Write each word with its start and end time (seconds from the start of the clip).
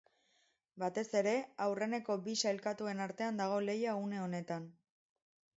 Batez 0.83 1.03
ere, 1.19 1.33
aurreneko 1.67 2.17
bi 2.29 2.35
sailkatuen 2.47 3.05
artean 3.07 3.39
dago 3.43 3.63
lehia 3.69 3.97
une 4.07 4.23
honetan. 4.27 4.71